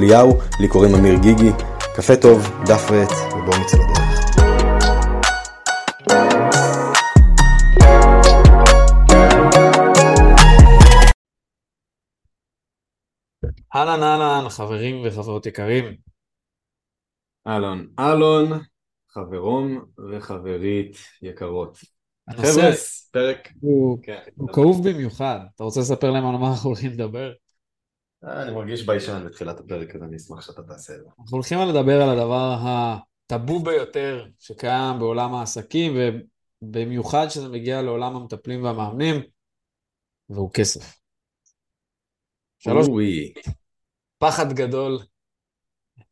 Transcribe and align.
אליהו, 0.00 0.30
לי 0.60 0.68
קוראים 0.68 0.94
אמיר 0.94 1.14
גיגי. 1.22 1.50
קפה 1.96 2.12
טוב, 2.22 2.38
דף 2.66 2.90
ועט, 2.90 3.10
ובואו 3.32 3.60
נצא 3.60 3.76
לדרך. 3.76 4.00
אהלן 13.74 14.02
אהלן 14.02 14.48
חברים 14.48 15.02
וחברות 15.04 15.46
יקרים. 15.46 15.84
אהלן, 17.46 17.86
אהלן, 17.98 18.58
חברום 19.08 19.84
וחברית 20.10 20.96
יקרות. 21.22 21.78
חבר'ה, 22.30 22.70
פרק... 23.12 23.48
הוא, 23.60 23.98
כן, 24.02 24.20
הוא 24.36 24.48
כאוב 24.52 24.88
במיוחד. 24.88 25.40
אתה 25.56 25.64
רוצה 25.64 25.80
לספר 25.80 26.10
להם 26.10 26.26
על 26.26 26.36
מה 26.36 26.50
אנחנו 26.50 26.68
הולכים 26.70 26.90
לדבר? 26.90 27.32
אה, 28.24 28.42
אני 28.42 28.52
מרגיש 28.52 28.86
ביישן 28.86 29.26
בתחילת 29.26 29.60
הפרק, 29.60 29.96
אז 29.96 30.02
אני 30.02 30.16
אשמח 30.16 30.40
שאתה 30.40 30.62
תעשה 30.62 30.94
את 30.94 30.98
זה. 30.98 31.08
אנחנו 31.20 31.36
הולכים 31.36 31.58
לדבר 31.58 32.02
על 32.02 32.18
הדבר 32.18 32.56
הטאבו 32.62 33.62
ביותר 33.62 34.26
שקיים 34.38 34.98
בעולם 34.98 35.34
העסקים, 35.34 35.96
ובמיוחד 36.62 37.26
כשזה 37.28 37.48
מגיע 37.48 37.82
לעולם 37.82 38.16
המטפלים 38.16 38.64
והמאמנים, 38.64 39.22
והוא 40.28 40.50
כסף. 40.50 41.00
שלוש, 42.58 42.86
פחד 44.18 44.52
גדול, 44.52 44.98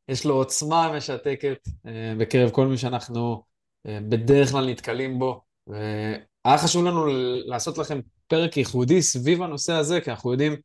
יש 0.09 0.27
לו 0.27 0.34
עוצמה 0.34 0.93
משתקת 0.97 1.69
אה, 1.87 2.15
בקרב 2.19 2.50
כל 2.50 2.67
מי 2.67 2.78
שאנחנו 2.78 3.43
אה, 3.87 3.98
בדרך 4.09 4.50
כלל 4.50 4.70
נתקלים 4.70 5.19
בו. 5.19 5.41
והיה 5.67 6.59
חשוב 6.59 6.84
לנו 6.84 7.06
לעשות 7.47 7.78
לכם 7.78 8.00
פרק 8.27 8.56
ייחודי 8.56 9.03
סביב 9.03 9.43
הנושא 9.43 9.72
הזה, 9.72 10.00
כי 10.00 10.11
אנחנו 10.11 10.33
יודעים 10.33 10.56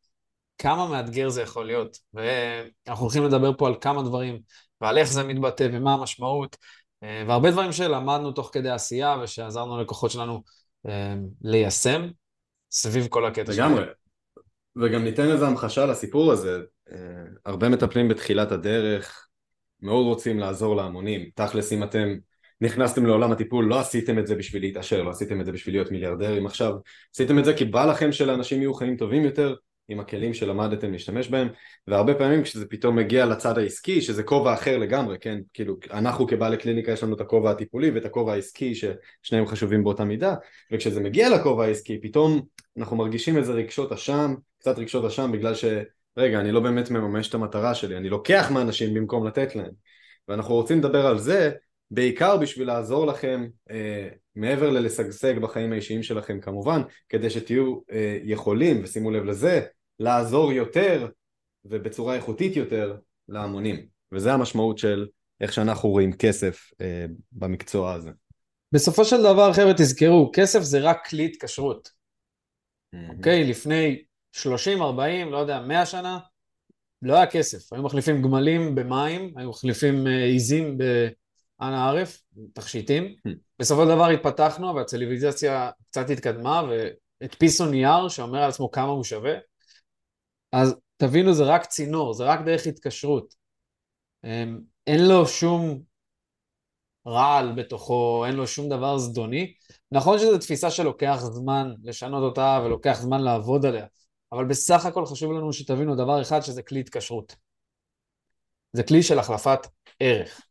כמה 0.58 0.88
מאתגר 0.88 1.30
זה 1.30 1.42
יכול 1.42 1.66
להיות. 1.66 1.98
ואנחנו 2.14 3.04
הולכים 3.04 3.24
לדבר 3.24 3.52
פה 3.58 3.68
על 3.68 3.76
כמה 3.82 4.04
דברים, 4.04 4.40
ועל 4.82 4.98
איך 4.98 5.12
זה 5.12 5.24
מתבטא 5.24 5.68
ומה 5.74 5.94
המשמעות, 5.94 6.58
אה, 7.04 7.24
והרבה 7.28 7.52
דברים 7.52 7.72
שלמדנו 7.72 8.32
תוך 8.32 8.50
כדי 8.54 8.70
עשייה 8.70 9.16
ושעזרנו 9.24 9.78
ללקוחות 9.78 10.12
שלנו 10.12 10.44
אה, 10.88 11.14
ליישם 11.42 12.08
סביב 12.72 13.08
כל 13.08 13.26
הקטע 13.26 13.54
שלנו. 13.54 13.76
לגמרי. 13.76 13.92
וגם 14.76 15.04
ניתן 15.04 15.32
איזה 15.32 15.48
המחשה 15.48 15.86
לסיפור 15.86 16.32
הזה. 16.32 16.60
אה, 16.92 16.98
הרבה 17.46 17.70
מטפלים 17.70 18.08
בתחילת 18.08 18.52
הדרך 18.52 19.28
מאוד 19.82 20.06
רוצים 20.06 20.40
לעזור 20.40 20.76
להמונים. 20.76 21.30
תכלס, 21.36 21.74
אם 21.74 21.84
אתם 21.84 22.08
נכנסתם 22.62 23.06
לעולם 23.06 23.32
הטיפול, 23.32 23.66
לא 23.66 23.80
עשיתם 23.80 24.20
את 24.20 24.28
זה 24.28 24.36
בשביל 24.36 24.62
להתעשר, 24.62 25.04
לא 25.04 25.10
עשיתם 25.10 25.42
את 25.42 25.46
זה 25.46 25.52
בשביל 25.52 25.76
להיות 25.76 25.92
מיליארדרים 25.92 26.46
עכשיו, 26.46 26.74
עשיתם 27.14 27.40
את 27.40 27.46
זה 27.46 27.54
כי 27.54 27.66
בא 27.66 27.86
לכם 27.86 28.12
שלאנשים 28.12 28.62
יהיו 28.62 28.74
חיים 28.74 28.98
טובים 28.98 29.24
יותר, 29.24 29.56
עם 29.88 30.00
הכלים 30.00 30.34
שלמדתם 30.34 30.92
להשתמש 30.92 31.28
בהם, 31.28 31.48
והרבה 31.88 32.14
פעמים 32.14 32.44
כשזה 32.44 32.66
פתאום 32.66 32.96
מגיע 32.96 33.26
לצד 33.26 33.58
העסקי, 33.58 34.02
שזה 34.02 34.24
כובע 34.24 34.54
אחר 34.54 34.78
לגמרי, 34.78 35.18
כן, 35.20 35.40
כאילו 35.54 35.78
אנחנו 35.92 36.28
כבעלי 36.28 36.58
קליניקה 36.58 36.92
יש 36.92 37.04
לנו 37.04 37.16
את 37.16 37.22
הכובע 37.22 37.52
הטיפולי 37.52 37.92
ואת 37.92 38.06
הכובע 38.06 38.34
העסקי 38.34 38.74
ששניהם 38.76 39.48
חשובים 39.48 39.84
באותה 39.84 40.04
מידה, 40.04 40.36
וכשזה 40.72 41.00
מגיע 41.00 41.30
לכובע 41.30 41.66
העסקי 41.66 42.02
פתאום 42.02 42.42
אנחנו 42.78 42.98
מרגישים 42.98 43.38
איזה 43.38 43.54
רגשות 43.54 43.92
אשם, 43.92 44.34
קצת 44.60 44.80
רגשות 44.80 45.06
אשם 45.06 45.32
בגלל 45.32 45.56
ש... 45.56 45.66
רגע, 46.18 46.40
אני 46.40 46.52
לא 46.52 46.60
באמת 46.60 46.92
מממש 46.92 47.30
את 47.30 47.34
המטרה 47.34 47.76
שלי, 47.76 47.98
אני 47.98 48.10
לוקח 48.10 48.52
מאנשים 48.52 48.94
במקום 48.94 49.28
לתת 49.28 49.56
להם. 49.56 49.72
ואנחנו 50.28 50.54
רוצים 50.54 50.80
לדבר 50.80 51.08
על 51.08 51.18
זה 51.18 51.52
בעיקר 51.92 52.38
בשביל 52.38 52.68
לעזור 52.68 53.08
לכם 53.08 53.48
אה, 53.72 54.10
מעבר 54.36 54.70
ללשגשג 54.70 55.40
בחיים 55.40 55.72
האישיים 55.72 56.04
שלכם 56.04 56.40
כמובן, 56.40 56.82
כדי 57.10 57.30
שתהיו 57.30 57.80
אה, 57.92 58.18
יכולים, 58.24 58.84
ושימו 58.84 59.12
לב 59.12 59.24
לזה, 59.24 59.62
לעזור 60.00 60.52
יותר 60.52 61.08
ובצורה 61.66 62.16
איכותית 62.16 62.56
יותר 62.56 62.98
להמונים. 63.30 63.86
וזה 64.12 64.34
המשמעות 64.34 64.78
של 64.78 65.08
איך 65.42 65.54
שאנחנו 65.54 65.90
רואים 65.90 66.14
כסף 66.14 66.72
אה, 66.82 67.06
במקצוע 67.32 67.94
הזה. 67.94 68.10
בסופו 68.72 69.06
של 69.06 69.18
דבר, 69.18 69.54
חבר'ה, 69.54 69.74
תזכרו, 69.74 70.32
כסף 70.34 70.60
זה 70.62 70.80
רק 70.80 71.08
כלי 71.10 71.26
התקשרות. 71.26 71.90
אוקיי? 73.10 73.44
לפני 73.44 74.04
30, 74.32 74.82
40, 74.82 75.32
לא 75.32 75.38
יודע, 75.38 75.62
100 75.62 75.86
שנה, 75.86 76.20
לא 77.02 77.16
היה 77.16 77.26
כסף. 77.26 77.74
היו 77.74 77.84
מחליפים 77.84 78.22
גמלים 78.22 78.76
במים, 78.76 79.34
היו 79.38 79.50
מחליפים 79.50 80.08
אה, 80.08 80.24
עיזים 80.24 80.78
באנה 81.64 81.90
ערף, 81.90 82.22
תכשיטים. 82.54 83.16
בסופו 83.60 83.84
של 83.84 83.90
דבר 83.90 84.08
התפתחנו, 84.08 84.76
והציוויליזציה 84.76 85.72
קצת 85.90 86.10
התקדמה, 86.10 86.62
והדפיסו 87.22 87.66
נייר 87.66 88.10
שאומר 88.10 88.44
על 88.44 88.50
עצמו 88.50 88.72
כמה 88.72 88.92
הוא 88.92 89.04
שווה. 89.04 89.34
אז 90.52 90.76
תבינו, 90.98 91.34
זה 91.34 91.44
רק 91.44 91.66
צינור, 91.66 92.14
זה 92.14 92.24
רק 92.24 92.40
דרך 92.46 92.68
התקשרות. 92.68 93.34
אמ, 94.24 94.60
אין 94.88 95.08
לו 95.08 95.28
שום 95.28 95.82
רעל 97.08 97.52
בתוכו, 97.56 98.26
אין 98.26 98.36
לו 98.36 98.48
שום 98.48 98.70
דבר 98.70 98.98
זדוני. 98.98 99.54
נכון 99.92 100.20
שזו 100.20 100.38
תפיסה 100.38 100.72
שלוקח 100.72 101.20
זמן 101.22 101.74
לשנות 101.84 102.24
אותה 102.24 102.62
ולוקח 102.66 103.00
זמן 103.02 103.22
לעבוד 103.22 103.66
עליה, 103.66 103.86
אבל 104.32 104.46
בסך 104.46 104.86
הכל 104.86 105.06
חשוב 105.06 105.32
לנו 105.32 105.54
שתבינו 105.54 105.96
דבר 105.96 106.22
אחד, 106.22 106.42
שזה 106.42 106.64
כלי 106.64 106.80
התקשרות. 106.80 107.36
זה 108.74 108.84
כלי 108.84 109.04
של 109.04 109.20
החלפת 109.20 109.60
ערך, 110.00 110.42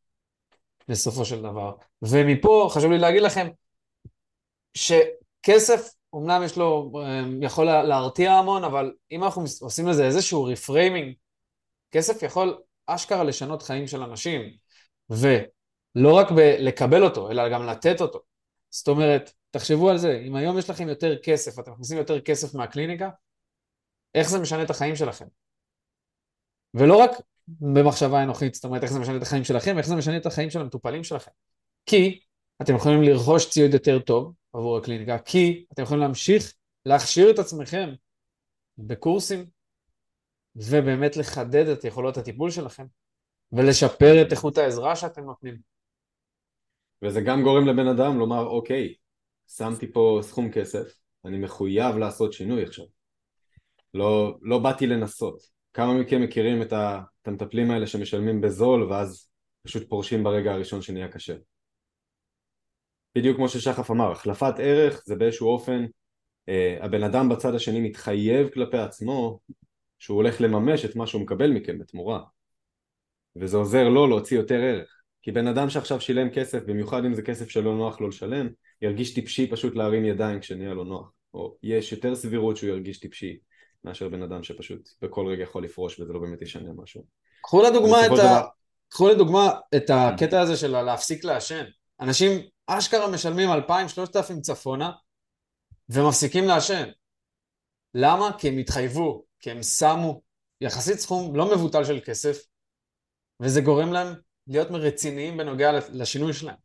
בסופו 0.88 1.24
של 1.24 1.42
דבר. 1.42 1.72
ומפה 2.02 2.68
חשוב 2.70 2.92
לי 2.92 2.98
להגיד 2.98 3.22
לכם 3.22 3.48
שכסף, 4.74 5.94
אמנם 6.14 6.42
יש 6.44 6.56
לו, 6.56 6.92
יכול 7.42 7.64
להרתיע 7.64 8.32
המון, 8.32 8.64
אבל 8.64 8.94
אם 9.12 9.24
אנחנו 9.24 9.44
עושים 9.60 9.88
לזה 9.88 10.06
איזשהו 10.06 10.44
reframing, 10.44 11.14
כסף 11.90 12.22
יכול 12.22 12.62
אשכרה 12.86 13.24
לשנות 13.24 13.62
חיים 13.62 13.86
של 13.86 14.02
אנשים, 14.02 14.40
ולא 15.10 16.16
רק 16.16 16.26
לקבל 16.58 17.04
אותו, 17.04 17.30
אלא 17.30 17.48
גם 17.48 17.66
לתת 17.66 18.00
אותו. 18.00 18.20
זאת 18.70 18.88
אומרת, 18.88 19.32
תחשבו 19.50 19.90
על 19.90 19.98
זה, 19.98 20.22
אם 20.26 20.36
היום 20.36 20.58
יש 20.58 20.70
לכם 20.70 20.88
יותר 20.88 21.18
כסף, 21.22 21.58
אתם 21.58 21.72
מכניסים 21.72 21.98
יותר 21.98 22.20
כסף 22.20 22.54
מהקליניקה, 22.54 23.10
איך 24.14 24.28
זה 24.28 24.38
משנה 24.38 24.62
את 24.62 24.70
החיים 24.70 24.96
שלכם? 24.96 25.26
ולא 26.74 26.96
רק 26.96 27.10
במחשבה 27.48 28.22
אנוכית, 28.22 28.54
זאת 28.54 28.64
אומרת 28.64 28.82
איך 28.82 28.92
זה 28.92 29.00
משנה 29.00 29.16
את 29.16 29.22
החיים 29.22 29.44
שלכם, 29.44 29.78
איך 29.78 29.86
זה 29.86 29.96
משנה 29.96 30.16
את 30.16 30.26
החיים 30.26 30.50
של 30.50 30.60
המטופלים 30.60 31.04
שלכם. 31.04 31.30
כי 31.86 32.20
אתם 32.62 32.74
יכולים 32.74 33.02
לרכוש 33.02 33.50
ציוד 33.50 33.74
יותר 33.74 33.98
טוב 33.98 34.32
עבור 34.52 34.78
הקליניקה, 34.78 35.18
כי 35.18 35.64
אתם 35.72 35.82
יכולים 35.82 36.02
להמשיך 36.02 36.54
להכשיר 36.86 37.30
את 37.30 37.38
עצמכם 37.38 37.94
בקורסים, 38.78 39.46
ובאמת 40.56 41.16
לחדד 41.16 41.66
את 41.66 41.84
יכולות 41.84 42.16
הטיפול 42.16 42.50
שלכם, 42.50 42.86
ולשפר 43.52 44.22
את 44.22 44.32
איכות 44.32 44.58
העזרה 44.58 44.96
שאתם 44.96 45.24
נותנים. 45.24 45.56
וזה 47.02 47.20
גם 47.20 47.42
גורם 47.42 47.66
לבן 47.66 47.88
אדם 47.88 48.18
לומר, 48.18 48.46
אוקיי, 48.46 48.94
שמתי 49.48 49.92
פה 49.92 50.20
סכום 50.22 50.52
כסף, 50.52 50.94
אני 51.24 51.38
מחויב 51.38 51.96
לעשות 51.96 52.32
שינוי 52.32 52.62
עכשיו. 52.62 52.84
לא, 53.94 54.38
לא 54.42 54.58
באתי 54.58 54.86
לנסות. 54.86 55.42
כמה 55.74 55.94
מכם 55.94 56.22
מכירים 56.22 56.62
את, 56.62 56.72
המטפלים 57.26 57.70
האלה 57.70 57.86
שמשלמים 57.86 58.40
בזול 58.40 58.82
ואז 58.82 59.28
פשוט 59.62 59.88
פורשים 59.88 60.24
ברגע 60.24 60.52
הראשון 60.52 60.82
שנהיה 60.82 61.08
קשה? 61.08 61.34
בדיוק 63.14 63.36
כמו 63.36 63.48
ששחף 63.48 63.90
אמר, 63.90 64.12
החלפת 64.12 64.54
ערך 64.58 65.02
זה 65.06 65.16
באיזשהו 65.16 65.48
אופן, 65.48 65.84
אה, 66.48 66.78
הבן 66.80 67.02
אדם 67.02 67.28
בצד 67.28 67.54
השני 67.54 67.80
מתחייב 67.80 68.48
כלפי 68.48 68.78
עצמו 68.78 69.40
שהוא 69.98 70.16
הולך 70.16 70.40
לממש 70.40 70.84
את 70.84 70.96
מה 70.96 71.06
שהוא 71.06 71.22
מקבל 71.22 71.50
מכם 71.50 71.78
בתמורה. 71.78 72.20
וזה 73.36 73.56
עוזר 73.56 73.88
לו 73.88 74.06
להוציא 74.06 74.36
יותר 74.36 74.60
ערך. 74.60 75.02
כי 75.22 75.32
בן 75.32 75.46
אדם 75.46 75.70
שעכשיו 75.70 76.00
שילם 76.00 76.30
כסף, 76.30 76.62
במיוחד 76.66 77.04
אם 77.04 77.14
זה 77.14 77.22
כסף 77.22 77.48
שלא 77.48 77.74
נוח 77.76 78.00
לו 78.00 78.08
לשלם, 78.08 78.48
ירגיש 78.82 79.14
טיפשי 79.14 79.50
פשוט 79.50 79.76
להרים 79.76 80.04
ידיים 80.04 80.40
כשנהיה 80.40 80.74
לו 80.74 80.84
נוח. 80.84 81.12
או 81.34 81.56
יש 81.62 81.92
יותר 81.92 82.14
סבירות 82.14 82.56
שהוא 82.56 82.70
ירגיש 82.70 83.00
טיפשי 83.00 83.38
מאשר 83.84 84.08
בן 84.08 84.22
אדם 84.22 84.42
שפשוט 84.42 84.88
בכל 85.02 85.26
רגע 85.26 85.42
יכול 85.42 85.64
לפרוש 85.64 86.00
וזה 86.00 86.12
לא 86.12 86.20
באמת 86.20 86.42
ישנה 86.42 86.72
משהו. 86.76 87.04
קחו 87.42 87.62
לדוגמה, 87.62 88.06
את, 88.06 88.10
ה... 88.10 88.14
דבר- 88.14 88.46
קחו 88.88 89.08
לדוגמה 89.08 89.50
את 89.76 89.90
הקטע 89.90 90.40
הזה 90.40 90.56
של 90.56 90.82
להפסיק 90.82 91.24
לעשן. 91.24 91.64
אנשים 92.00 92.40
אשכרה 92.66 93.10
משלמים 93.10 93.48
2,000-3,000 93.50 94.40
צפונה 94.40 94.92
ומפסיקים 95.88 96.44
לעשן. 96.44 96.90
למה? 97.94 98.30
כי 98.38 98.48
הם 98.48 98.58
התחייבו, 98.58 99.24
כי 99.40 99.50
הם 99.50 99.62
שמו 99.62 100.22
יחסית 100.60 100.98
סכום 100.98 101.36
לא 101.36 101.54
מבוטל 101.54 101.84
של 101.84 102.00
כסף 102.04 102.38
וזה 103.42 103.60
גורם 103.60 103.92
להם 103.92 104.14
להיות 104.46 104.68
רציניים 104.70 105.36
בנוגע 105.36 105.70
לשינוי 105.92 106.32
שלהם. 106.32 106.56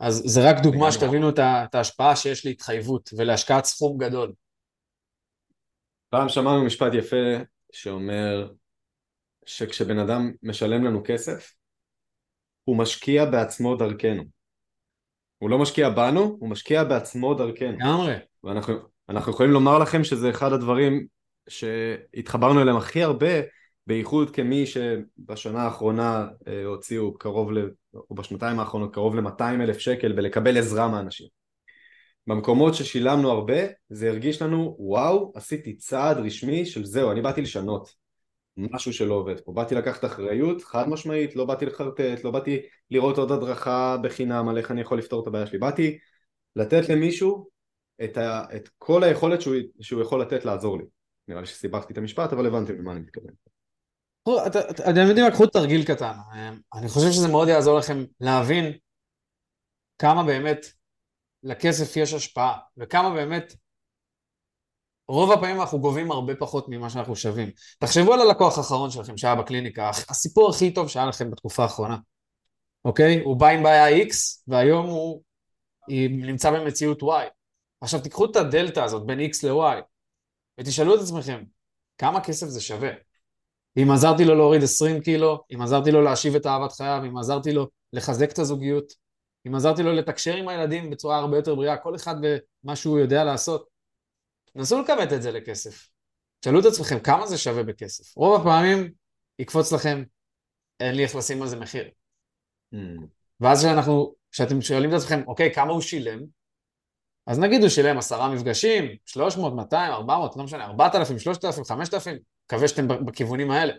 אז 0.00 0.22
זה 0.26 0.50
רק 0.50 0.56
דוגמה 0.62 0.92
שתבינו 0.92 1.30
את 1.38 1.74
ההשפעה 1.74 2.16
שיש 2.16 2.46
להתחייבות 2.46 3.10
ולהשקעת 3.16 3.64
סכום 3.64 3.98
גדול. 3.98 4.32
פעם 6.08 6.28
שמענו 6.28 6.64
משפט 6.64 6.94
יפה 6.94 7.36
שאומר 7.72 8.52
שכשבן 9.46 9.98
אדם 9.98 10.32
משלם 10.42 10.84
לנו 10.84 11.02
כסף, 11.04 11.52
הוא 12.64 12.76
משקיע 12.76 13.24
בעצמו 13.24 13.76
דרכנו. 13.76 14.22
הוא 15.38 15.50
לא 15.50 15.58
משקיע 15.58 15.90
בנו, 15.90 16.36
הוא 16.40 16.48
משקיע 16.48 16.84
בעצמו 16.84 17.34
דרכנו. 17.34 17.78
לגמרי. 17.78 18.14
ואנחנו 19.08 19.32
יכולים 19.32 19.52
לומר 19.52 19.78
לכם 19.78 20.04
שזה 20.04 20.30
אחד 20.30 20.52
הדברים 20.52 21.06
שהתחברנו 21.48 22.62
אליהם 22.62 22.76
הכי 22.76 23.02
הרבה, 23.02 23.40
בייחוד 23.86 24.30
כמי 24.30 24.66
שבשנה 24.66 25.62
האחרונה 25.62 26.28
אה, 26.48 26.64
הוציאו 26.64 27.18
קרוב, 27.18 27.52
ל... 27.52 27.58
או 27.94 28.14
בשנתיים 28.14 28.60
האחרונות 28.60 28.94
קרוב 28.94 29.16
ל-200 29.16 29.42
אלף 29.42 29.78
שקל 29.78 30.12
בלקבל 30.12 30.58
עזרה 30.58 30.88
מאנשים. 30.88 31.35
במקומות 32.26 32.74
ששילמנו 32.74 33.30
הרבה, 33.30 33.58
זה 33.88 34.08
הרגיש 34.08 34.42
לנו, 34.42 34.76
וואו, 34.78 35.32
עשיתי 35.34 35.76
צעד 35.76 36.16
רשמי 36.16 36.66
של 36.66 36.84
זהו, 36.84 37.10
אני 37.10 37.22
באתי 37.22 37.42
לשנות 37.42 37.94
משהו 38.56 38.92
שלא 38.92 39.14
עובד 39.14 39.40
פה. 39.40 39.52
באתי 39.52 39.74
לקחת 39.74 40.04
אחריות, 40.04 40.64
חד 40.64 40.88
משמעית, 40.88 41.36
לא 41.36 41.44
באתי 41.44 41.66
לחרטט, 41.66 42.24
לא 42.24 42.30
באתי 42.30 42.60
לראות 42.90 43.18
עוד 43.18 43.32
הדרכה 43.32 43.96
בחינם 44.02 44.48
על 44.48 44.58
איך 44.58 44.70
אני 44.70 44.80
יכול 44.80 44.98
לפתור 44.98 45.22
את 45.22 45.26
הבעיה 45.26 45.46
שלי. 45.46 45.58
באתי 45.58 45.98
לתת 46.56 46.88
למישהו 46.88 47.48
את, 48.04 48.16
ה, 48.16 48.44
את 48.56 48.68
כל 48.78 49.04
היכולת 49.04 49.40
שהוא, 49.40 49.54
שהוא 49.80 50.02
יכול 50.02 50.20
לתת 50.20 50.44
לעזור 50.44 50.78
לי. 50.78 50.84
נראה 51.28 51.40
לי 51.40 51.46
שסיבכתי 51.46 51.92
את 51.92 51.98
המשפט, 51.98 52.32
אבל 52.32 52.46
הבנתי 52.46 52.72
למה 52.72 52.92
אני 52.92 53.00
מתכוון. 53.00 53.30
אתם 54.90 55.06
יודעים, 55.08 55.26
לקחו 55.26 55.46
תרגיל 55.46 55.84
קטן. 55.84 56.12
אני 56.74 56.88
חושב 56.88 57.10
שזה 57.10 57.28
מאוד 57.28 57.48
יעזור 57.48 57.78
לכם 57.78 58.04
להבין 58.20 58.72
כמה 59.98 60.24
באמת 60.24 60.66
לכסף 61.46 61.96
יש 61.96 62.12
השפעה, 62.12 62.58
וכמה 62.76 63.10
באמת 63.10 63.54
רוב 65.08 65.32
הפעמים 65.32 65.60
אנחנו 65.60 65.80
גובים 65.80 66.10
הרבה 66.10 66.34
פחות 66.34 66.68
ממה 66.68 66.90
שאנחנו 66.90 67.16
שווים. 67.16 67.50
תחשבו 67.78 68.14
על 68.14 68.20
הלקוח 68.20 68.58
האחרון 68.58 68.90
שלכם 68.90 69.16
שהיה 69.16 69.34
בקליניקה, 69.34 69.90
הסיפור 70.08 70.50
הכי 70.50 70.74
טוב 70.74 70.88
שהיה 70.88 71.06
לכם 71.06 71.30
בתקופה 71.30 71.62
האחרונה, 71.62 71.96
אוקיי? 72.84 73.20
הוא 73.20 73.36
בא 73.36 73.48
עם 73.48 73.62
בעיה 73.62 74.06
X, 74.06 74.12
והיום 74.48 74.86
הוא 74.86 75.22
נמצא 76.10 76.50
במציאות 76.50 77.02
Y. 77.02 77.06
עכשיו 77.80 78.00
תיקחו 78.00 78.24
את 78.24 78.36
הדלתא 78.36 78.80
הזאת 78.80 79.06
בין 79.06 79.20
X 79.20 79.46
ל-Y, 79.46 79.82
ותשאלו 80.60 80.94
את 80.94 81.00
עצמכם, 81.00 81.44
כמה 81.98 82.20
כסף 82.20 82.46
זה 82.46 82.60
שווה? 82.60 82.90
אם 83.82 83.90
עזרתי 83.90 84.24
לו 84.24 84.34
להוריד 84.34 84.62
20 84.62 85.00
קילו, 85.00 85.44
אם 85.54 85.62
עזרתי 85.62 85.90
לו 85.90 86.02
להשיב 86.02 86.34
את 86.34 86.46
אהבת 86.46 86.72
חייו, 86.72 87.02
אם 87.06 87.18
עזרתי 87.18 87.52
לו 87.52 87.68
לחזק 87.92 88.32
את 88.32 88.38
הזוגיות, 88.38 89.05
אם 89.46 89.54
עזרתי 89.54 89.82
לו 89.82 89.92
לתקשר 89.92 90.36
עם 90.36 90.48
הילדים 90.48 90.90
בצורה 90.90 91.18
הרבה 91.18 91.36
יותר 91.36 91.54
בריאה, 91.54 91.76
כל 91.76 91.94
אחד 91.94 92.14
במה 92.20 92.76
שהוא 92.76 92.98
יודע 92.98 93.24
לעשות. 93.24 93.68
נסו 94.54 94.80
לכמת 94.80 95.12
את 95.12 95.22
זה 95.22 95.30
לכסף. 95.30 95.88
תשאלו 96.40 96.60
את 96.60 96.64
עצמכם 96.64 97.00
כמה 97.00 97.26
זה 97.26 97.38
שווה 97.38 97.62
בכסף. 97.62 98.16
רוב 98.16 98.40
הפעמים 98.40 98.92
יקפוץ 99.38 99.72
לכם, 99.72 100.02
אין 100.80 100.94
לי 100.94 101.02
איך 101.04 101.16
לשים 101.16 101.42
על 101.42 101.48
זה 101.48 101.56
מחיר. 101.56 101.90
Mm. 102.74 102.78
ואז 103.40 103.58
כשאנחנו, 103.58 104.14
כשאתם 104.30 104.60
שואלים 104.60 104.90
את 104.90 104.94
עצמכם, 104.94 105.22
אוקיי, 105.26 105.54
כמה 105.54 105.72
הוא 105.72 105.80
שילם? 105.80 106.20
אז 107.26 107.38
נגיד 107.38 107.60
הוא 107.60 107.68
שילם 107.68 107.98
עשרה 107.98 108.34
מפגשים, 108.34 108.84
300, 109.04 109.54
200, 109.54 109.92
400, 109.92 110.36
לא 110.36 110.44
משנה, 110.44 110.64
4,000, 110.64 111.18
3,000, 111.18 111.64
5,000, 111.64 112.18
מקווה 112.46 112.68
שאתם 112.68 112.88
בכיוונים 113.06 113.50
האלה. 113.50 113.72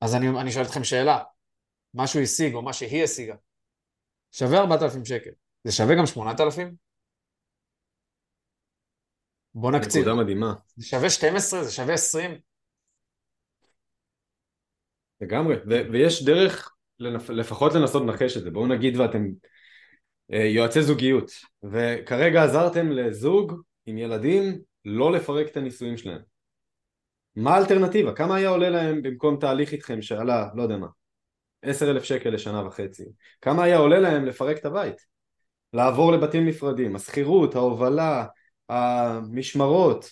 אז 0.00 0.14
אני, 0.14 0.28
אני 0.40 0.52
שואל 0.52 0.64
אתכם 0.64 0.84
שאלה, 0.84 1.18
מה 1.94 2.06
שהוא 2.06 2.22
השיג 2.22 2.54
או 2.54 2.62
מה 2.62 2.72
שהיא 2.72 3.04
השיגה, 3.04 3.34
שווה 4.32 4.58
4,000 4.58 5.04
שקל, 5.04 5.30
זה 5.64 5.72
שווה 5.72 5.94
גם 5.98 6.06
8,000? 6.06 6.74
בוא 9.54 9.72
נקציב. 9.72 10.02
נקודה 10.02 10.22
מדהימה. 10.22 10.54
זה 10.76 10.86
שווה 10.86 11.10
12, 11.10 11.64
זה 11.64 11.72
שווה 11.72 11.94
20? 11.94 12.38
לגמרי, 15.20 15.54
ו- 15.56 15.92
ויש 15.92 16.24
דרך 16.24 16.74
לנפ- 17.02 17.32
לפחות 17.32 17.74
לנסות 17.74 18.02
לנחש 18.02 18.36
את 18.36 18.42
זה, 18.42 18.50
בואו 18.50 18.66
נגיד 18.66 18.96
ואתם 18.96 19.24
אה, 20.32 20.44
יועצי 20.44 20.82
זוגיות, 20.82 21.30
וכרגע 21.62 22.44
עזרתם 22.44 22.90
לזוג 22.92 23.62
עם 23.86 23.98
ילדים 23.98 24.58
לא 24.84 25.12
לפרק 25.12 25.46
את 25.48 25.56
הנישואים 25.56 25.96
שלהם. 25.96 26.20
מה 27.36 27.54
האלטרנטיבה? 27.54 28.14
כמה 28.14 28.36
היה 28.36 28.48
עולה 28.48 28.70
להם 28.70 29.02
במקום 29.02 29.36
תהליך 29.40 29.72
איתכם 29.72 30.02
שעלה, 30.02 30.48
לא 30.54 30.62
יודע 30.62 30.76
מה, 30.76 30.86
עשר 31.62 31.90
אלף 31.90 32.04
שקל 32.04 32.30
לשנה 32.30 32.66
וחצי? 32.66 33.04
כמה 33.40 33.62
היה 33.62 33.76
עולה 33.76 33.98
להם 33.98 34.24
לפרק 34.24 34.58
את 34.58 34.64
הבית? 34.64 34.96
לעבור 35.72 36.12
לבתים 36.12 36.46
נפרדים, 36.46 36.96
השכירות, 36.96 37.54
ההובלה, 37.54 38.26
המשמרות, 38.68 40.10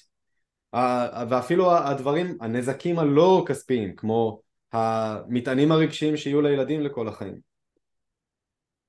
ואפילו 1.29 1.77
הדברים, 1.77 2.39
הנזקים 2.41 2.99
הלא 2.99 3.45
כספיים, 3.47 3.97
כמו 3.97 4.41
המטענים 4.73 5.73
הרגשיים 5.73 6.17
שיהיו 6.17 6.43
לילדים 6.43 6.81
לכל 6.81 7.09
החיים. 7.09 7.39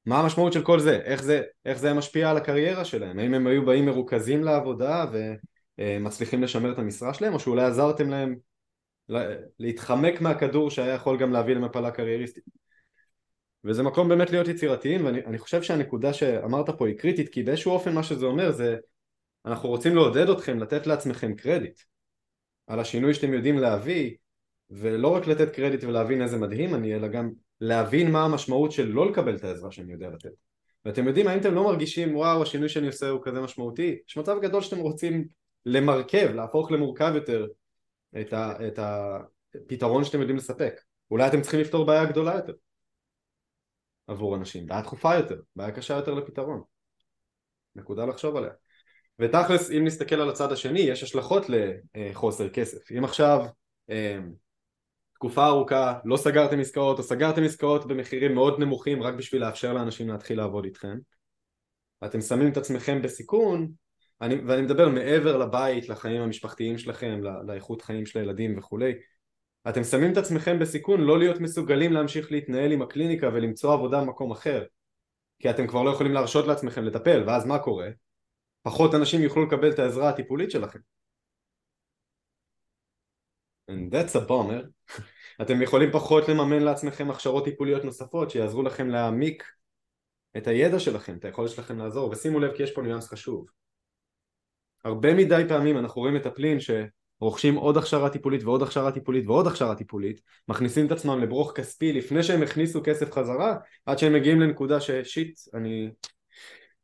מה 0.06 0.20
המשמעות 0.20 0.54
של 0.54 0.64
כל 0.64 0.80
זה? 0.80 1.00
איך 1.04 1.24
זה, 1.24 1.42
איך 1.66 1.78
זה 1.78 1.94
משפיע 1.94 2.30
על 2.30 2.38
הקריירה 2.38 2.86
שלהם? 2.86 3.20
האם 3.20 3.34
הם 3.34 3.48
היו 3.48 3.66
באים 3.66 3.86
מרוכזים 3.86 4.44
לעבודה 4.44 5.06
ומצליחים 5.78 6.44
לשמר 6.44 6.72
את 6.72 6.80
המשרה 6.80 7.14
שלהם, 7.14 7.34
או 7.34 7.40
שאולי 7.40 7.64
עזרתם 7.64 8.10
להם 8.10 8.36
להתחמק 9.60 10.22
מהכדור 10.22 10.72
שהיה 10.72 10.94
יכול 10.94 11.18
גם 11.18 11.32
להביא 11.32 11.54
למפלה 11.54 11.92
קרייריסטית? 11.92 12.44
וזה 13.64 13.84
מקום 13.84 14.10
באמת 14.10 14.32
להיות 14.32 14.48
יצירתיים, 14.48 15.06
ואני 15.06 15.38
חושב 15.38 15.64
שהנקודה 15.64 16.14
שאמרת 16.14 16.70
פה 16.70 16.88
היא 16.88 16.98
קריטית, 16.98 17.30
כי 17.30 17.44
באיזשהו 17.44 17.72
אופן 17.72 17.94
מה 17.94 18.04
שזה 18.04 18.26
אומר 18.26 18.52
זה 18.52 18.78
אנחנו 19.46 19.70
רוצים 19.70 19.96
לעודד 19.96 20.30
אתכם 20.30 20.60
לתת 20.60 20.88
לעצמכם 20.88 21.36
קרדיט 21.36 21.82
על 22.68 22.80
השינוי 22.80 23.14
שאתם 23.14 23.34
יודעים 23.34 23.58
להביא 23.58 24.16
ולא 24.70 25.08
רק 25.08 25.28
לתת 25.28 25.56
קרדיט 25.56 25.84
ולהבין 25.84 26.22
איזה 26.22 26.38
מדהים 26.38 26.76
אני 26.76 26.96
אלא 26.96 27.08
גם 27.08 27.32
להבין 27.62 28.12
מה 28.12 28.24
המשמעות 28.24 28.72
של 28.72 28.88
לא 28.88 29.10
לקבל 29.10 29.36
את 29.36 29.44
העזרה 29.44 29.72
שאני 29.72 29.94
יודע 29.94 30.10
לתת 30.10 30.30
ואתם 30.86 31.08
יודעים 31.08 31.28
האם 31.28 31.40
אתם 31.40 31.56
לא 31.56 31.64
מרגישים 31.64 32.16
וואו 32.16 32.42
השינוי 32.42 32.70
שאני 32.70 32.88
עושה 32.88 33.10
הוא 33.10 33.22
כזה 33.24 33.42
משמעותי 33.42 34.00
יש 34.08 34.18
מצב 34.18 34.38
גדול 34.42 34.62
שאתם 34.62 34.78
רוצים 34.78 35.28
למרכב 35.66 36.32
להפוך 36.36 36.72
למורכב 36.72 37.12
יותר 37.16 37.48
את, 38.22 38.34
ה, 38.34 38.68
את 38.68 38.80
הפתרון 39.56 40.04
שאתם 40.04 40.20
יודעים 40.20 40.38
לספק. 40.38 40.82
אולי 41.12 41.28
אתם 41.28 41.42
צריכים 41.42 41.60
לפתור 41.60 41.86
בעיה 41.86 42.06
גדולה 42.06 42.36
יותר. 42.36 42.54
עבור 44.08 44.36
אנשים. 44.36 44.66
בעיה 44.66 44.82
דחופה 44.82 45.16
יותר. 45.16 45.40
בעיה 45.56 45.72
קשה 45.72 45.94
יותר 45.94 46.14
לפתרון. 46.14 46.62
נקודה 47.76 48.06
לחשוב 48.06 48.36
עליה. 48.36 48.52
ותכלס 49.20 49.72
אם 49.72 49.86
נסתכל 49.86 50.16
על 50.16 50.30
הצד 50.30 50.52
השני 50.52 50.80
יש 50.80 51.04
השלכות 51.04 51.46
לחוסר 51.96 52.50
כסף. 52.50 52.92
אם 52.92 53.04
עכשיו 53.04 53.46
אה, 53.90 54.20
תקופה 55.14 55.48
ארוכה 55.48 56.00
לא 56.06 56.18
סגרתם 56.18 56.60
עסקאות 56.60 57.00
או 57.00 57.04
סגרתם 57.04 57.44
עסקאות 57.44 57.88
במחירים 57.88 58.36
מאוד 58.36 58.60
נמוכים 58.60 59.04
רק 59.04 59.14
בשביל 59.14 59.42
לאפשר 59.42 59.74
לאנשים 59.74 60.10
להתחיל 60.10 60.38
לעבוד 60.38 60.66
איתכם 60.66 60.98
ואתם 62.02 62.22
שמים 62.22 62.52
את 62.52 62.58
עצמכם 62.58 63.02
בסיכון 63.02 63.72
אני, 64.22 64.36
ואני 64.46 64.62
מדבר 64.62 64.90
מעבר 64.90 65.38
לבית, 65.38 65.90
לחיים 65.90 66.22
המשפחתיים 66.22 66.78
שלכם, 66.78 67.20
לא, 67.22 67.46
לאיכות 67.46 67.82
חיים 67.82 68.06
של 68.06 68.20
הילדים 68.20 68.58
וכולי 68.58 68.94
אתם 69.70 69.84
שמים 69.84 70.12
את 70.12 70.18
עצמכם 70.18 70.60
בסיכון 70.60 71.02
לא 71.02 71.20
להיות 71.20 71.40
מסוגלים 71.40 71.94
להמשיך 71.94 72.32
להתנהל 72.32 72.72
עם 72.72 72.82
הקליניקה 72.82 73.28
ולמצוא 73.34 73.74
עבודה 73.74 74.02
במקום 74.02 74.32
אחר 74.32 74.64
כי 75.40 75.50
אתם 75.50 75.68
כבר 75.68 75.84
לא 75.84 75.90
יכולים 75.90 76.14
להרשות 76.14 76.48
לעצמכם 76.48 76.84
לטפל 76.84 77.24
ואז 77.28 77.46
מה 77.46 77.60
קורה? 77.60 77.90
פחות 78.62 78.96
אנשים 78.96 79.22
יוכלו 79.22 79.46
לקבל 79.46 79.72
את 79.72 79.80
העזרה 79.80 80.10
הטיפולית 80.10 80.52
שלכם. 80.52 80.80
And 83.72 83.94
that's 83.94 84.16
a 84.16 84.30
bummer. 84.30 84.92
אתם 85.42 85.62
יכולים 85.62 85.92
פחות 85.92 86.30
לממן 86.30 86.64
לעצמכם 86.64 87.12
הכשרות 87.12 87.46
טיפוליות 87.46 87.84
נוספות 87.84 88.30
שיעזרו 88.30 88.64
לכם 88.64 88.90
להעמיק 88.90 89.44
את 90.38 90.48
הידע 90.48 90.80
שלכם, 90.80 91.18
את 91.18 91.26
היכולת 91.26 91.50
שלכם 91.50 91.78
לעזור, 91.78 92.10
ושימו 92.12 92.40
לב 92.40 92.56
כי 92.56 92.64
יש 92.64 92.72
פה 92.72 92.82
ניואנס 92.82 93.08
חשוב. 93.08 93.46
הרבה 94.88 95.14
מדי 95.14 95.44
פעמים 95.48 95.78
אנחנו 95.78 96.02
רואים 96.02 96.16
מטפלים 96.16 96.58
שרוכשים 96.60 97.56
עוד 97.56 97.78
הכשרה 97.78 98.10
טיפולית 98.10 98.44
ועוד 98.44 98.62
הכשרה 98.62 98.92
טיפולית 98.92 99.28
ועוד 99.28 99.48
הכשרה 99.48 99.76
טיפולית, 99.76 100.22
מכניסים 100.48 100.86
את 100.86 100.92
עצמם 100.92 101.20
לברוך 101.20 101.52
כספי 101.56 101.94
לפני 101.94 102.24
שהם 102.24 102.44
הכניסו 102.44 102.82
כסף 102.84 103.12
חזרה, 103.12 103.56
עד 103.86 103.98
שהם 104.00 104.14
מגיעים 104.14 104.42
לנקודה 104.42 104.80
ששיט, 104.80 105.40
אני 105.54 105.90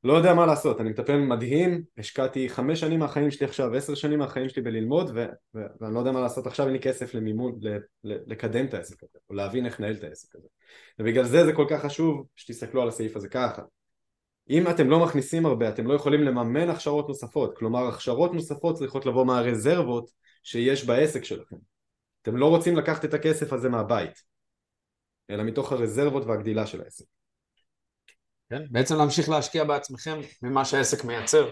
לא 0.03 0.13
יודע 0.13 0.33
מה 0.33 0.45
לעשות, 0.45 0.81
אני 0.81 0.89
מטפל 0.89 1.17
מדהים, 1.17 1.83
השקעתי 1.98 2.50
חמש 2.50 2.79
שנים 2.79 3.00
מהחיים 3.00 3.31
שלי 3.31 3.48
עכשיו, 3.48 3.74
עשר 3.75 3.95
שנים 3.95 4.19
מהחיים 4.19 4.50
שלי 4.50 4.62
בללמוד 4.62 5.12
ו- 5.15 5.25
ו- 5.55 5.60
ואני 5.81 5.93
לא 5.93 6.00
יודע 6.00 6.12
מה 6.12 6.22
לעשות 6.22 6.48
עכשיו, 6.48 6.65
אין 6.65 6.74
לי 6.74 6.79
כסף 6.79 7.13
למימון, 7.13 7.60
ל- 7.62 7.77
ל- 8.03 8.31
לקדם 8.31 8.65
את 8.65 8.74
העסק 8.74 9.03
הזה, 9.03 9.19
או 9.29 9.36
להבין 9.36 9.65
איך 9.65 9.79
לנהל 9.79 9.95
את 9.95 10.03
העסק 10.03 10.36
הזה. 10.36 10.48
ובגלל 11.00 11.25
זה 11.25 11.45
זה 11.45 11.53
כל 11.53 11.65
כך 11.69 11.81
חשוב 11.81 12.25
שתסתכלו 12.36 12.81
על 12.81 12.88
הסעיף 12.88 13.15
הזה 13.15 13.29
ככה. 13.29 13.62
אם 14.50 14.70
אתם 14.70 14.90
לא 14.90 15.00
מכניסים 15.00 15.46
הרבה, 15.46 15.70
אתם 15.70 15.88
לא 15.88 15.94
יכולים 15.94 16.24
לממן 16.24 16.70
הכשרות 16.70 17.08
נוספות, 17.08 17.58
כלומר 17.58 17.88
הכשרות 17.88 18.34
נוספות 18.34 18.76
צריכות 18.76 19.06
לבוא 19.06 19.26
מהרזרבות 19.26 20.10
שיש 20.44 20.86
בעסק 20.86 21.24
שלכם. 21.24 21.56
אתם 22.22 22.38
לא 22.38 22.50
רוצים 22.50 22.78
לקחת 22.78 23.06
את 23.06 23.14
הכסף 23.14 23.54
הזה 23.54 23.70
מהבית, 23.70 24.24
אלא 25.30 25.44
מתוך 25.44 25.72
הרזרבות 25.72 26.26
והגדילה 26.26 26.68
של 26.68 26.82
העסק. 26.82 27.06
כן? 28.50 28.62
בעצם 28.72 28.96
להמשיך 28.96 29.30
להשקיע 29.30 29.64
בעצמכם 29.64 30.20
ממה 30.42 30.66
שהעסק 30.66 31.04
מייצר. 31.04 31.50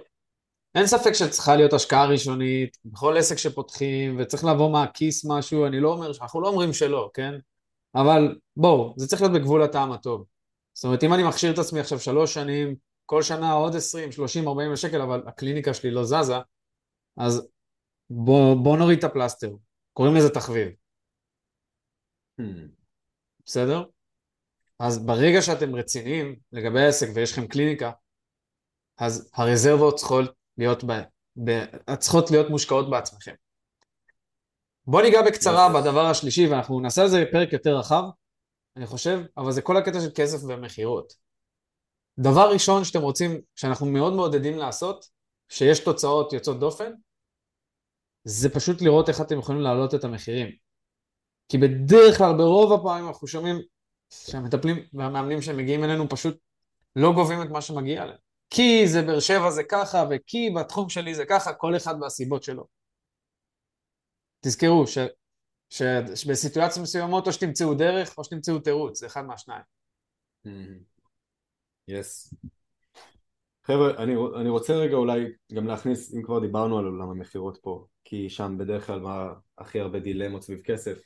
אין 0.75 0.87
ספק 0.87 1.13
שצריכה 1.13 1.55
להיות 1.55 1.73
השקעה 1.73 2.05
ראשונית 2.05 2.77
בכל 2.85 3.17
עסק 3.17 3.37
שפותחים 3.37 4.17
וצריך 4.19 4.45
לבוא 4.45 4.71
מהכיס 4.71 5.25
משהו, 5.25 5.65
אני 5.65 5.79
לא 5.79 5.93
אומר, 5.93 6.11
אנחנו 6.21 6.41
לא 6.41 6.47
אומרים 6.47 6.73
שלא, 6.73 7.09
כן? 7.13 7.33
אבל 7.95 8.35
בואו, 8.55 8.93
זה 8.97 9.07
צריך 9.07 9.21
להיות 9.21 9.33
בגבול 9.33 9.63
הטעם 9.63 9.91
הטוב. 9.91 10.25
זאת 10.73 10.85
אומרת, 10.85 11.03
אם 11.03 11.13
אני 11.13 11.23
מכשיר 11.23 11.53
את 11.53 11.57
עצמי 11.57 11.79
עכשיו 11.79 11.99
שלוש 11.99 12.33
שנים, 12.33 12.75
כל 13.05 13.21
שנה 13.21 13.51
עוד 13.51 13.75
20, 13.75 14.11
30, 14.11 14.47
40 14.47 14.75
שקל, 14.75 15.01
אבל 15.01 15.23
הקליניקה 15.27 15.73
שלי 15.73 15.91
לא 15.91 16.03
זזה, 16.03 16.35
אז 17.17 17.47
בואו 18.09 18.63
בוא 18.63 18.77
נוריד 18.77 18.97
את 18.97 19.03
הפלסטר. 19.03 19.51
קוראים 19.93 20.15
לזה 20.15 20.29
תחביב. 20.29 20.67
Hmm. 22.41 22.43
בסדר? 23.45 23.83
אז 24.79 25.05
ברגע 25.05 25.41
שאתם 25.41 25.75
רציניים 25.75 26.35
לגבי 26.51 26.81
העסק 26.81 27.07
ויש 27.15 27.31
לכם 27.31 27.47
קליניקה, 27.47 27.91
אז 28.97 29.31
הרזרבות 29.33 29.95
צריכות 29.95 30.31
להיות, 30.57 30.83
ב, 30.83 30.91
ב, 31.45 31.65
צריכות 31.95 32.31
להיות 32.31 32.49
מושקעות 32.49 32.89
בעצמכם. 32.89 33.33
בואו 34.87 35.03
ניגע 35.03 35.21
בקצרה. 35.21 35.81
בדבר 35.81 36.05
השלישי, 36.05 36.47
ואנחנו 36.47 36.79
נעשה 36.79 37.01
על 37.01 37.07
זה 37.07 37.23
פרק 37.31 37.53
יותר 37.53 37.77
רחב, 37.77 38.03
אני 38.75 38.85
חושב, 38.85 39.19
אבל 39.37 39.51
זה 39.51 39.61
כל 39.61 39.77
הקטע 39.77 40.01
של 40.01 40.09
כסף 40.15 40.37
ומכירות. 40.47 41.13
דבר 42.19 42.51
ראשון 42.53 42.83
שאתם 42.83 43.01
רוצים, 43.01 43.41
שאנחנו 43.55 43.85
מאוד 43.85 44.13
מעודדים 44.13 44.57
לעשות, 44.57 45.05
שיש 45.49 45.79
תוצאות 45.79 46.33
יוצאות 46.33 46.59
דופן, 46.59 46.91
זה 48.23 48.49
פשוט 48.49 48.81
לראות 48.81 49.09
איך 49.09 49.21
אתם 49.21 49.39
יכולים 49.39 49.61
להעלות 49.61 49.95
את 49.95 50.03
המחירים. 50.03 50.51
כי 51.49 51.57
בדרך 51.57 52.17
כלל, 52.17 52.37
ברוב 52.37 52.73
הפעמים 52.73 53.07
אנחנו 53.07 53.27
שומעים 53.27 53.55
שהמטפלים 54.09 54.77
והמאמנים 54.93 55.41
שמגיעים 55.41 55.83
אלינו 55.83 56.09
פשוט 56.09 56.37
לא 56.95 57.13
גובים 57.13 57.41
את 57.41 57.47
מה 57.49 57.61
שמגיע 57.61 58.05
להם. 58.05 58.17
כי 58.49 58.87
זה 58.87 59.01
באר 59.01 59.19
שבע 59.19 59.51
זה 59.51 59.63
ככה, 59.63 60.03
וכי 60.09 60.49
בתחום 60.59 60.89
שלי 60.89 61.15
זה 61.15 61.25
ככה, 61.25 61.53
כל 61.53 61.75
אחד 61.75 61.95
והסיבות 62.01 62.43
שלו. 62.43 62.65
תזכרו 64.39 64.87
שבסיטואציות 65.71 66.83
מסוימות 66.83 67.27
או 67.27 67.33
שתמצאו 67.33 67.73
דרך 67.73 68.17
או 68.17 68.23
שתמצאו 68.23 68.59
תירוץ, 68.59 68.99
זה 68.99 69.05
אחד 69.05 69.25
מהשניים. 69.25 69.63
יס. 71.87 72.33
Mm-hmm. 72.33 72.47
חבר'ה, 73.63 74.03
אני, 74.03 74.15
אני 74.35 74.49
רוצה 74.49 74.73
רגע 74.73 74.95
אולי 74.95 75.25
גם 75.53 75.67
להכניס, 75.67 76.13
אם 76.15 76.23
כבר 76.23 76.39
דיברנו 76.39 76.79
על 76.79 76.85
עולם 76.85 77.09
המכירות 77.09 77.57
פה, 77.61 77.85
כי 78.03 78.29
שם 78.29 78.55
בדרך 78.59 78.87
כלל 78.87 78.99
מה 78.99 79.33
הכי 79.57 79.79
הרבה 79.79 79.99
דילמות 79.99 80.43
סביב 80.43 80.61
כסף. 80.61 80.97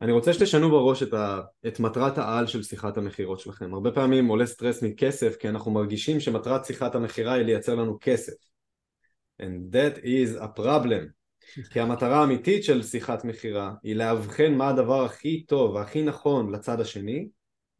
אני 0.00 0.12
רוצה 0.12 0.32
שתשנו 0.32 0.70
בראש 0.70 1.02
את, 1.02 1.14
ה, 1.14 1.40
את 1.66 1.80
מטרת 1.80 2.18
העל 2.18 2.46
של 2.46 2.62
שיחת 2.62 2.96
המכירות 2.96 3.40
שלכם. 3.40 3.74
הרבה 3.74 3.90
פעמים 3.90 4.26
עולה 4.26 4.46
סטרס 4.46 4.82
מכסף 4.82 5.36
כי 5.36 5.48
אנחנו 5.48 5.70
מרגישים 5.70 6.20
שמטרת 6.20 6.64
שיחת 6.64 6.94
המכירה 6.94 7.32
היא 7.32 7.44
לייצר 7.44 7.74
לנו 7.74 7.98
כסף. 8.00 8.32
And 9.42 9.74
that 9.74 10.04
is 10.04 10.42
a 10.42 10.60
problem. 10.60 11.21
כי 11.70 11.80
המטרה 11.80 12.20
האמיתית 12.20 12.64
של 12.64 12.82
שיחת 12.82 13.24
מכירה 13.24 13.72
היא 13.82 13.96
לאבחן 13.96 14.54
מה 14.54 14.68
הדבר 14.68 15.04
הכי 15.04 15.42
טוב 15.42 15.74
והכי 15.74 16.02
נכון 16.02 16.52
לצד 16.52 16.80
השני 16.80 17.28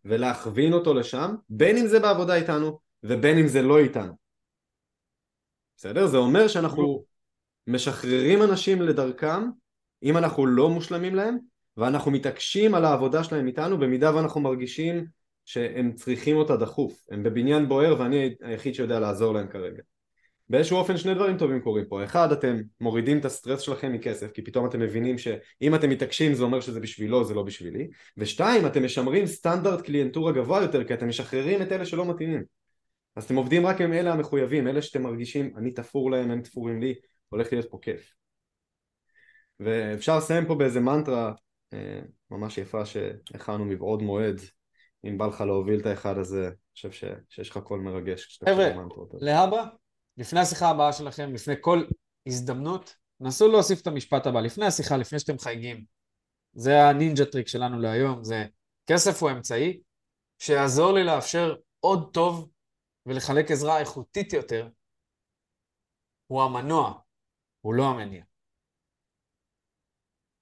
ולהכווין 0.05 0.73
אותו 0.73 0.95
לשם, 0.95 1.35
בין 1.49 1.77
אם 1.77 1.87
זה 1.87 2.01
בעבודה 2.01 2.35
איתנו 2.35 2.79
ובין 3.03 3.39
אם 3.39 3.49
זה 3.49 3.63
לא 3.63 3.79
איתנו. 3.79 4.13
בסדר? 5.77 6.07
זה 6.07 6.17
אומר 6.17 6.49
שאנחנו 6.49 7.05
משחררים 7.67 8.43
אנשים 8.43 8.83
לדרכם 8.83 9.43
אם 10.03 10.17
אנחנו 10.17 10.47
לא 10.47 10.71
מושלמים 10.71 11.15
להם 11.15 11.39
ואנחנו 11.77 12.11
מתעקשים 12.11 12.75
על 12.75 12.85
העבודה 12.85 13.25
שלהם 13.25 13.47
איתנו 13.47 13.79
במידה 13.79 14.15
ואנחנו 14.15 14.41
מרגישים 14.41 15.07
שהם 15.45 15.93
צריכים 15.93 16.37
אותה 16.37 16.57
דחוף. 16.57 17.07
הם 17.11 17.23
בבניין 17.23 17.69
בוער 17.69 18.01
ואני 18.01 18.35
היחיד 18.41 18.75
שיודע 18.75 19.01
לעזור 19.01 19.35
להם 19.35 19.49
כרגע. 19.49 19.83
באיזשהו 20.49 20.77
אופן 20.77 20.97
שני 20.97 21.15
דברים 21.15 21.39
טובים 21.39 21.61
קורים 21.61 21.85
פה. 21.89 22.05
אחד, 22.05 22.33
אתם 22.33 22.61
מורידים 22.81 23.19
את 23.19 23.25
הסטרס 23.25 23.61
שלכם 23.61 23.93
מכסף, 23.93 24.33
כי 24.33 24.43
פתאום 24.43 24.67
אתם 24.67 24.81
מבינים 24.81 25.19
שאם 25.19 25.75
אתם 25.75 25.91
מתעקשים 25.91 26.35
זה 26.35 26.45
אומר 26.45 26.61
שזה 26.61 26.81
בשבילו, 26.81 27.25
זה 27.25 27.35
לא 27.35 27.43
בשבילי. 27.43 27.89
ושתיים, 28.17 28.67
אתם 28.67 28.85
משמרים 28.85 29.27
סטנדרט 29.27 29.81
קליינטורה 29.81 30.33
גבוה 30.33 30.63
יותר, 30.63 30.85
כי 30.85 30.95
אתם 30.95 31.09
משחררים 31.09 31.63
את 31.63 31.73
אלה 31.73 31.87
שלא 31.87 32.05
מתאימים. 32.05 32.45
אז 33.17 33.25
אתם 33.25 33.37
עובדים 33.37 33.67
רק 33.67 33.81
עם 33.81 33.93
אלה 33.93 34.13
המחויבים, 34.13 34.69
אלה 34.69 34.83
שאתם 34.83 35.03
מרגישים, 35.03 35.53
אני 35.57 35.71
תפור 35.71 36.11
להם, 36.11 36.31
הם 36.31 36.43
תפורים 36.43 36.81
לי, 36.81 36.95
הולך 37.29 37.53
להיות 37.53 37.67
פה 37.71 37.79
כיף. 37.83 38.13
ואפשר 39.61 40.17
לסיים 40.17 40.47
פה 40.47 40.55
באיזה 40.55 40.81
מנטרה 40.81 41.33
אה, 41.73 42.01
ממש 42.31 42.59
יפה 42.59 42.85
שהכנו 42.87 43.65
מבעוד 43.65 44.03
מועד, 44.03 44.41
אם 45.05 45.19
בא 45.19 45.27
לך 45.27 45.41
להוביל 45.41 45.81
את 45.81 45.87
האחד 45.87 46.19
הזה, 46.19 46.47
אני 46.47 46.91
חושב 46.91 47.15
שיש 47.29 47.51
לך 47.51 47.59
קול 47.59 47.81
מרגש. 47.81 48.41
חבר'ה, 48.49 48.71
להבא, 49.21 49.65
לפני 50.17 50.41
השיחה 50.41 50.71
הבאה 50.71 50.93
שלכם, 50.93 51.35
לפני 51.35 51.55
כל 51.61 51.85
הזדמנות, 52.27 52.97
נסו 53.21 53.49
להוסיף 53.49 53.81
את 53.81 53.87
המשפט 53.87 54.27
הבא, 54.27 54.41
לפני 54.41 54.67
השיחה, 54.67 54.97
לפני 54.97 55.19
שאתם 55.19 55.39
חייגים. 55.39 55.85
זה 56.53 56.85
ה 56.85 56.91
ninja 56.91 57.25
trick 57.25 57.49
שלנו 57.49 57.81
להיום, 57.81 58.25
זה 58.25 58.45
כסף 58.87 59.23
הוא 59.23 59.31
אמצעי 59.31 59.81
שיעזור 60.39 60.93
לי 60.93 61.05
לאפשר 61.05 61.55
עוד 61.81 62.11
טוב 62.13 62.51
ולחלק 63.07 63.51
עזרה 63.51 63.81
איכותית 63.81 64.33
יותר, 64.33 64.69
הוא 66.27 66.43
המנוע, 66.43 67.01
הוא 67.61 67.75
לא 67.75 67.85
המניע. 67.85 68.25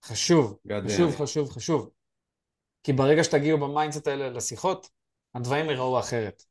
חשוב, 0.04 0.58
חשוב, 0.88 1.16
חשוב, 1.22 1.50
חשוב. 1.50 1.90
כי 2.82 2.92
ברגע 2.92 3.24
שתגיעו 3.24 3.58
ב 3.58 3.64
mindset 3.64 4.06
האלה 4.06 4.30
לשיחות, 4.30 4.90
הדברים 5.34 5.70
יראו 5.70 6.00
אחרת. 6.00 6.42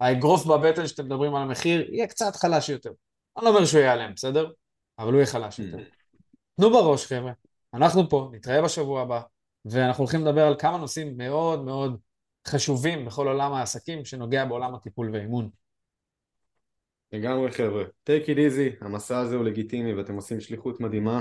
האגרוף 0.00 0.46
בבטן 0.46 0.86
שאתם 0.86 1.04
מדברים 1.04 1.34
על 1.34 1.42
המחיר 1.42 1.94
יהיה 1.94 2.06
קצת 2.06 2.36
חלש 2.36 2.68
יותר. 2.68 2.90
אני 3.36 3.44
לא 3.44 3.50
אומר 3.50 3.64
שהוא 3.64 3.80
ייעלם, 3.80 4.14
בסדר? 4.14 4.50
אבל 4.98 5.08
הוא 5.08 5.16
יהיה 5.16 5.26
חלש 5.26 5.58
יותר. 5.58 5.84
תנו 6.56 6.70
בראש, 6.70 7.06
חבר'ה. 7.06 7.32
אנחנו 7.74 8.08
פה, 8.08 8.30
נתראה 8.32 8.62
בשבוע 8.62 9.02
הבא, 9.02 9.20
ואנחנו 9.64 10.04
הולכים 10.04 10.20
לדבר 10.20 10.46
על 10.46 10.54
כמה 10.58 10.78
נושאים 10.78 11.16
מאוד 11.16 11.64
מאוד 11.64 11.96
חשובים 12.48 13.04
בכל 13.04 13.28
עולם 13.28 13.52
העסקים 13.52 14.04
שנוגע 14.04 14.44
בעולם 14.44 14.74
הטיפול 14.74 15.10
ואימון. 15.12 15.50
לגמרי 17.12 17.50
חבר'ה, 17.50 17.84
take 17.84 18.26
it 18.26 18.36
easy, 18.36 18.84
המסע 18.84 19.18
הזה 19.18 19.36
הוא 19.36 19.44
לגיטימי 19.44 19.94
ואתם 19.94 20.14
עושים 20.14 20.40
שליחות 20.40 20.80
מדהימה 20.80 21.20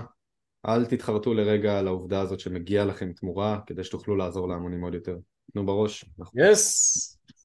אל 0.68 0.86
תתחרטו 0.86 1.34
לרגע 1.34 1.80
על 1.80 1.88
העובדה 1.88 2.22
הזאת 2.22 2.40
שמגיע 2.40 2.86
לכם 2.86 3.14
תמורה 3.14 3.60
כדי 3.66 3.84
שתוכלו 3.84 4.16
לעזור 4.16 4.48
להמונים 4.48 4.82
עוד 4.82 4.94
יותר. 4.94 5.18
תנו 5.54 5.66
בראש. 5.66 6.06
יס. 6.36 7.19